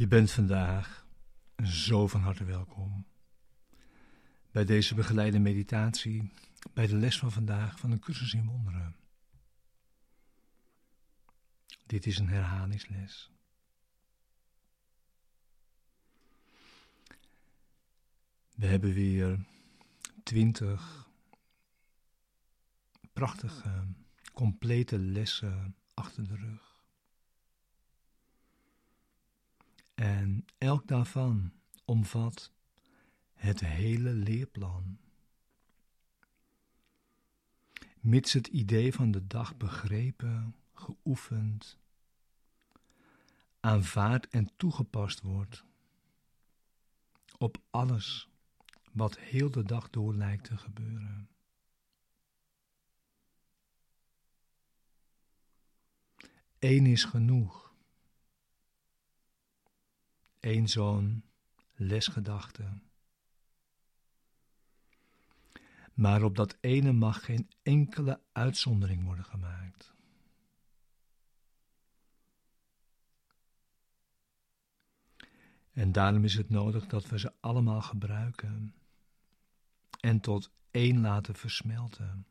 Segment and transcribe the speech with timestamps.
[0.00, 1.06] Je bent vandaag
[1.64, 3.06] zo van harte welkom
[4.50, 6.32] bij deze begeleide meditatie,
[6.72, 8.96] bij de les van vandaag van een cursus in wonderen.
[11.86, 13.30] Dit is een herhalingsles.
[18.54, 19.44] We hebben weer
[20.22, 21.08] twintig
[23.12, 23.86] prachtige,
[24.32, 26.69] complete lessen achter de rug.
[30.00, 31.52] En elk daarvan
[31.84, 32.52] omvat
[33.34, 34.98] het hele leerplan.
[37.98, 41.78] Mits het idee van de dag begrepen, geoefend,
[43.60, 45.64] aanvaard en toegepast wordt
[47.38, 48.28] op alles
[48.92, 51.28] wat heel de dag door lijkt te gebeuren.
[56.58, 57.69] Eén is genoeg.
[60.40, 61.24] Eén zo'n
[61.74, 62.80] lesgedachte.
[65.94, 69.94] Maar op dat ene mag geen enkele uitzondering worden gemaakt.
[75.72, 78.74] En daarom is het nodig dat we ze allemaal gebruiken
[80.00, 82.26] en tot één laten versmelten.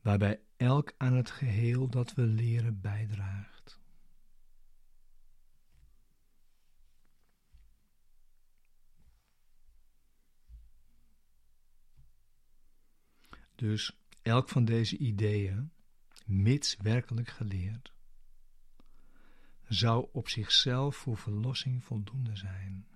[0.00, 3.80] Waarbij elk aan het geheel dat we leren bijdraagt.
[13.54, 15.72] Dus elk van deze ideeën,
[16.26, 17.92] mits werkelijk geleerd,
[19.68, 22.86] zou op zichzelf voor verlossing voldoende zijn.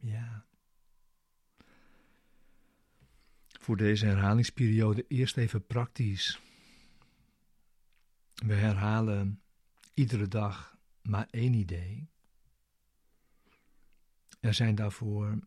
[0.00, 0.47] Ja.
[3.68, 6.40] Voor deze herhalingsperiode eerst even praktisch.
[8.34, 9.42] We herhalen
[9.94, 12.08] iedere dag maar één idee.
[14.40, 15.38] Er zijn daarvoor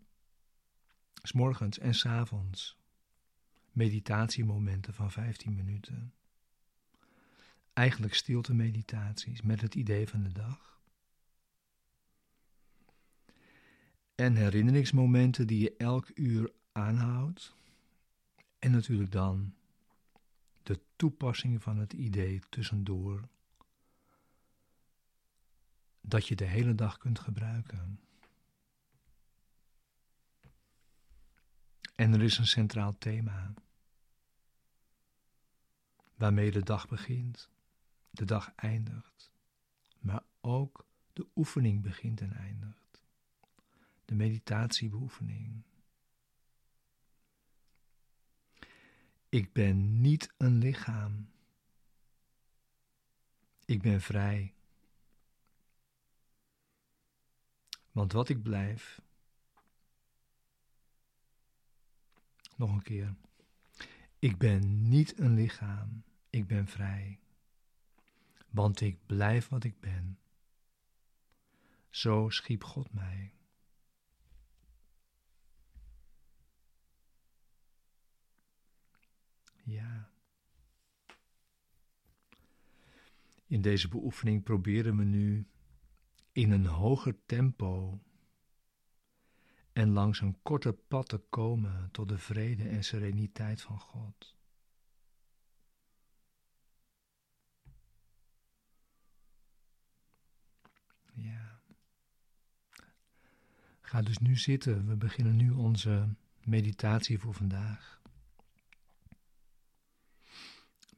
[1.21, 2.77] s morgens en s avonds
[3.71, 6.13] meditatiemomenten van 15 minuten.
[7.73, 10.81] Eigenlijk stilte meditaties met het idee van de dag.
[14.15, 17.59] En herinneringsmomenten die je elk uur aanhoudt.
[18.61, 19.55] En natuurlijk dan
[20.63, 23.27] de toepassing van het idee tussendoor.
[26.01, 27.99] Dat je de hele dag kunt gebruiken.
[31.95, 33.53] En er is een centraal thema.
[36.15, 37.49] Waarmee de dag begint,
[38.09, 39.31] de dag eindigt,
[39.99, 43.03] maar ook de oefening begint en eindigt.
[44.05, 45.63] De meditatiebeoefening.
[49.31, 51.29] Ik ben niet een lichaam.
[53.65, 54.53] Ik ben vrij.
[57.91, 59.01] Want wat ik blijf,
[62.55, 63.15] Nog een keer.
[64.19, 67.19] Ik ben niet een lichaam, ik ben vrij.
[68.49, 70.19] Want ik blijf wat ik ben.
[71.89, 73.33] Zo schiep God mij.
[79.63, 80.09] Ja.
[83.45, 85.47] In deze beoefening proberen we nu
[86.31, 87.99] in een hoger tempo
[89.73, 94.35] en langs een korte pad te komen tot de vrede en sereniteit van God.
[101.13, 101.61] Ja.
[103.81, 104.87] Ga dus nu zitten.
[104.87, 108.00] We beginnen nu onze meditatie voor vandaag.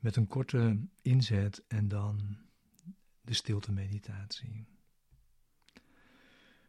[0.04, 2.38] Met een korte inzet en dan
[3.22, 4.66] de stilte meditatie.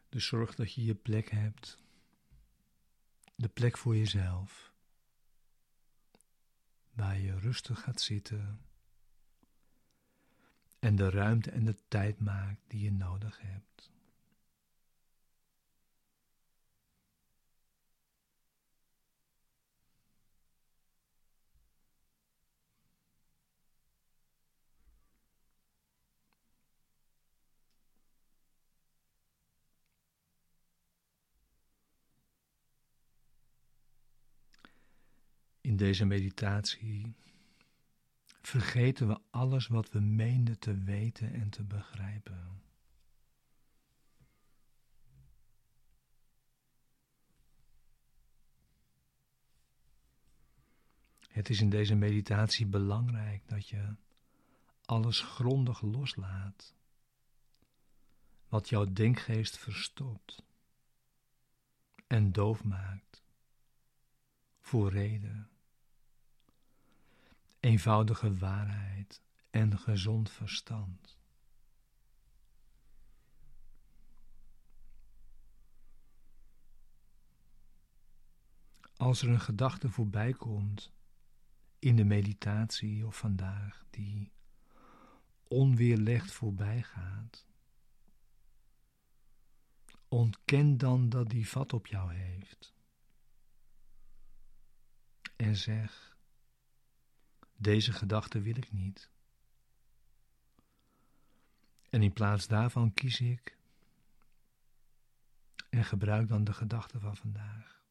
[0.08, 1.78] Dus zorg dat je je plek hebt
[3.34, 4.74] de plek voor jezelf,
[6.92, 8.60] waar je rustig gaat zitten
[10.78, 13.92] en de ruimte en de tijd maakt die je nodig hebt.
[35.74, 37.14] In deze meditatie
[38.40, 42.62] vergeten we alles wat we meenden te weten en te begrijpen.
[51.28, 53.94] Het is in deze meditatie belangrijk dat je
[54.84, 56.74] alles grondig loslaat,
[58.48, 60.42] wat jouw denkgeest verstopt
[62.06, 63.24] en doof maakt
[64.60, 65.48] voor reden,
[67.64, 71.18] eenvoudige waarheid en gezond verstand.
[78.96, 80.92] Als er een gedachte voorbij komt
[81.78, 84.32] in de meditatie of vandaag die
[85.48, 87.46] onweerlegd voorbij gaat,
[90.08, 92.74] ontken dan dat die vat op jou heeft.
[95.36, 96.13] En zeg,
[97.56, 99.10] deze gedachte wil ik niet.
[101.90, 103.56] En in plaats daarvan kies ik
[105.70, 107.82] en gebruik dan de gedachte van vandaag.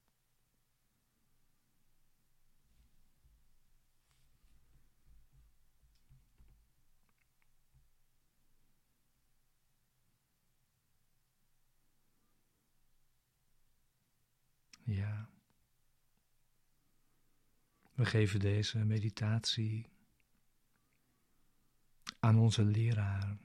[14.84, 15.30] Ja.
[18.04, 19.90] We geven deze meditatie
[22.20, 23.38] aan onze leraar,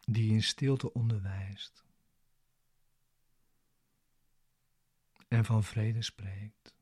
[0.00, 1.84] die in stilte onderwijst
[5.28, 6.74] en van vrede spreekt.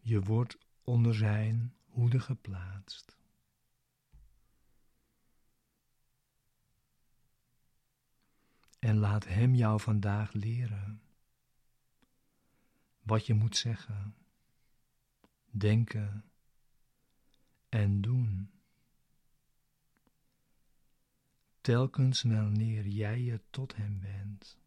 [0.00, 3.16] Je wordt onder zijn hoede geplaatst.
[8.84, 11.02] En laat Hem jou vandaag leren
[13.02, 14.16] wat je moet zeggen,
[15.50, 16.30] denken
[17.68, 18.50] en doen.
[21.60, 24.58] Telkens wanneer jij je tot Hem wendt.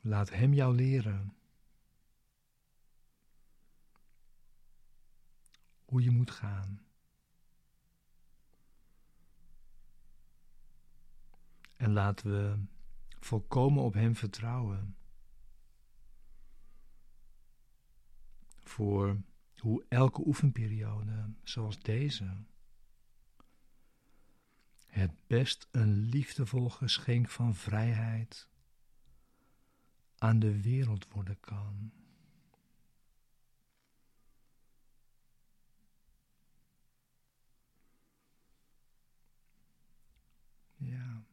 [0.00, 1.36] Laat Hem jou leren
[5.84, 6.87] hoe je moet gaan.
[11.78, 12.58] En laten we
[13.20, 14.96] volkomen op Hem vertrouwen.
[18.62, 19.16] Voor
[19.58, 22.44] hoe elke oefenperiode, zoals deze,
[24.86, 28.48] het best een liefdevol geschenk van vrijheid
[30.18, 31.92] aan de wereld worden kan.
[40.76, 41.27] Ja.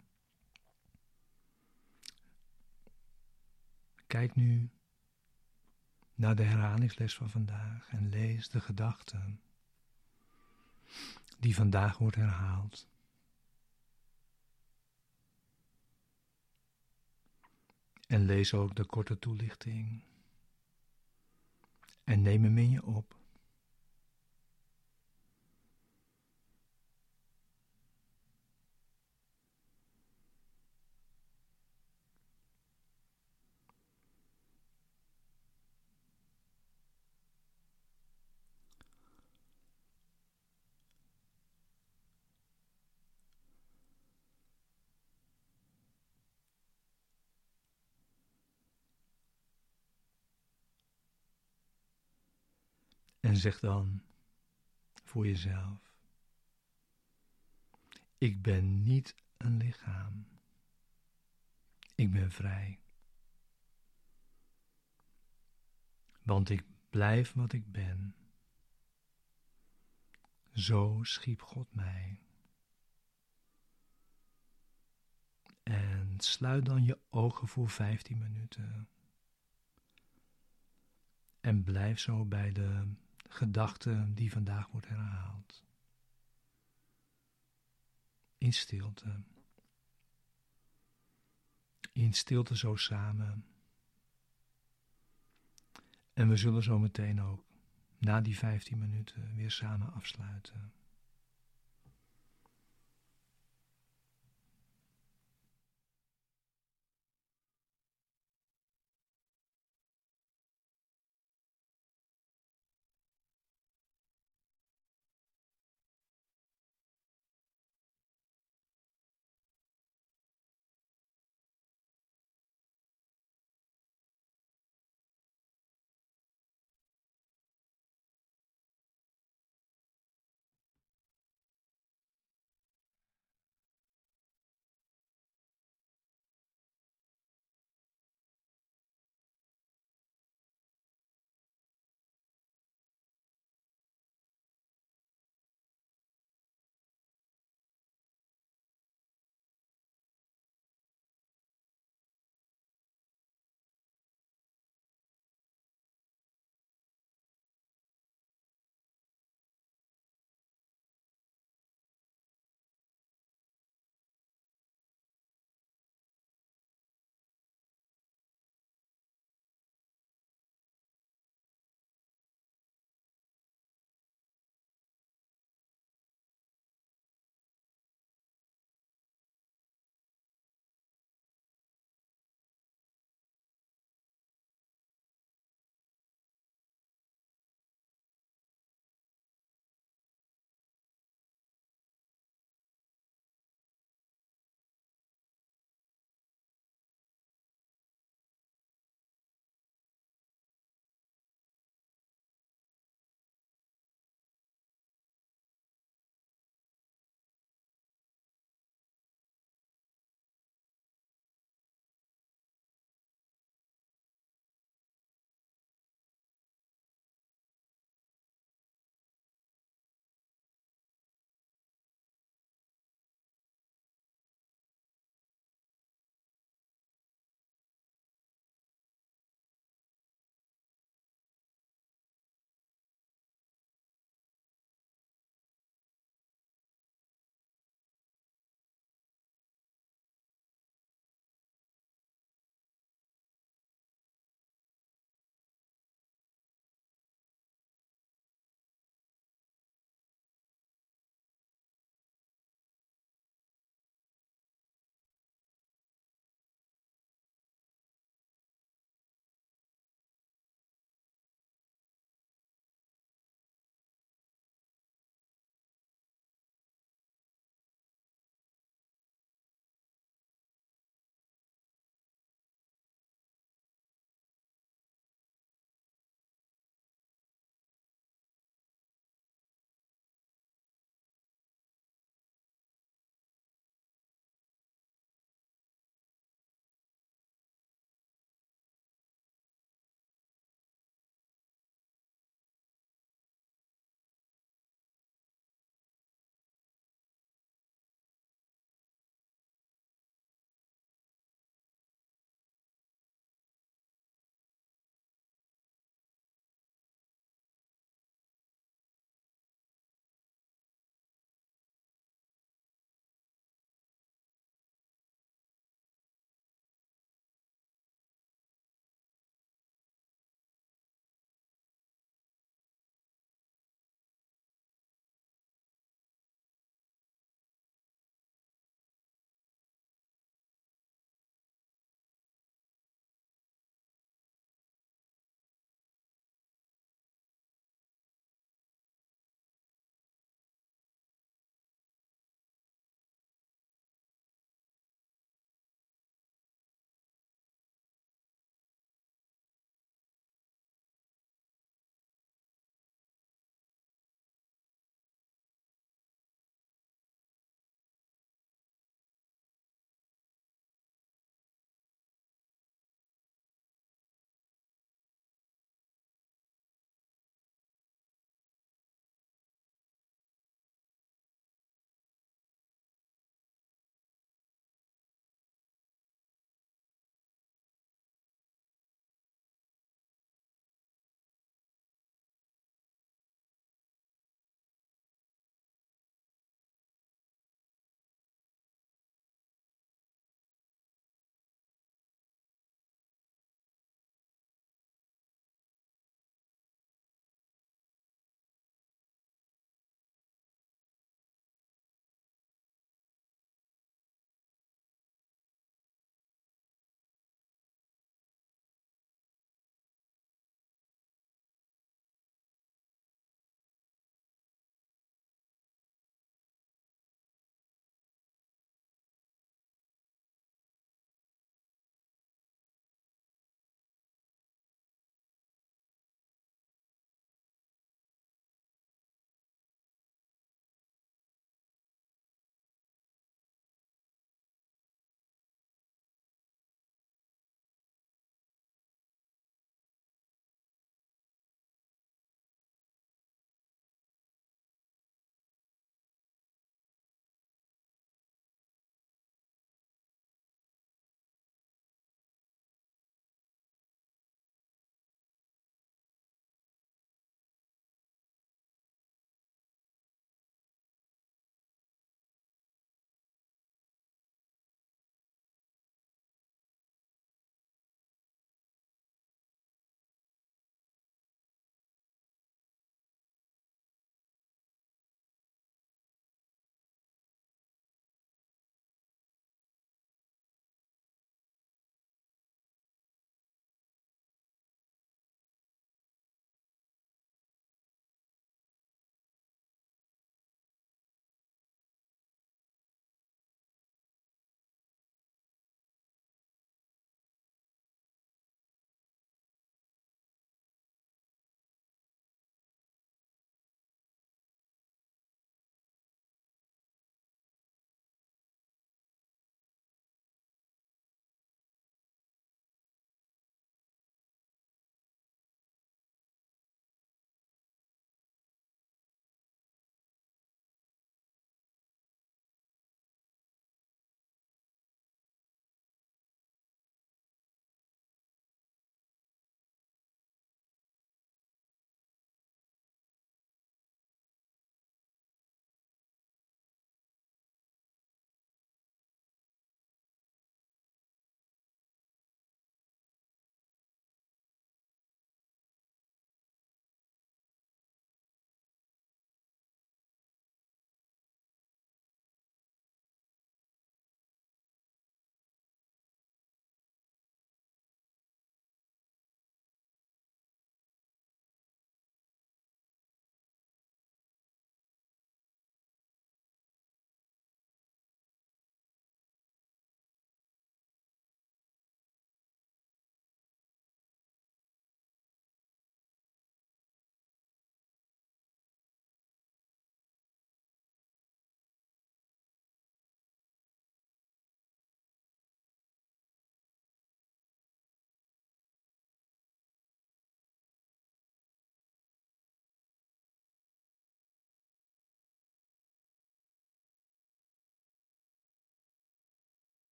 [4.15, 4.69] Kijk nu
[6.13, 9.41] naar de herhalingsles van vandaag en lees de gedachten
[11.39, 12.87] die vandaag wordt herhaald.
[18.07, 20.03] En lees ook de korte toelichting.
[22.03, 23.15] En neem hem in je op.
[53.25, 54.01] En zeg dan
[55.03, 55.91] voor jezelf:
[58.17, 60.27] Ik ben niet een lichaam.
[61.95, 62.79] Ik ben vrij.
[66.21, 68.15] Want ik blijf wat ik ben.
[70.53, 72.21] Zo schiep God mij.
[75.63, 78.89] En sluit dan je ogen voor 15 minuten.
[81.41, 82.95] En blijf zo bij de
[83.35, 85.63] gedachte die vandaag wordt herhaald.
[88.37, 89.23] In stilte.
[91.91, 93.45] In stilte zo samen.
[96.13, 97.45] En we zullen zo meteen ook
[97.97, 100.73] na die 15 minuten weer samen afsluiten.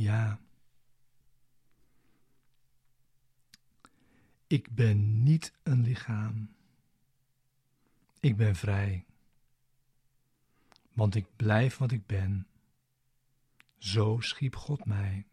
[0.00, 0.40] Ja.
[4.46, 6.54] Ik ben niet een lichaam.
[8.20, 9.04] Ik ben vrij.
[10.92, 12.46] Want ik blijf wat ik ben.
[13.78, 15.26] Zo schiep God mij.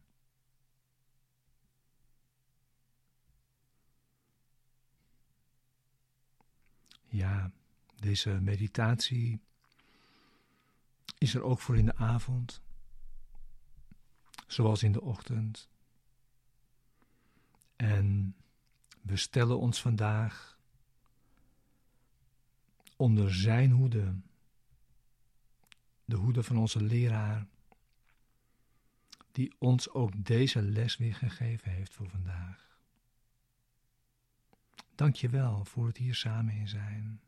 [7.07, 7.51] Ja,
[7.95, 9.39] deze meditatie
[11.17, 12.61] is er ook voor in de avond,
[14.47, 15.69] zoals in de ochtend.
[17.75, 18.35] En
[19.01, 20.59] we stellen ons vandaag
[22.95, 24.15] onder Zijn hoede,
[26.05, 27.47] de hoede van onze leraar,
[29.31, 32.79] die ons ook deze les weer gegeven heeft voor vandaag.
[34.95, 37.21] Dank je wel voor het hier samen in zijn.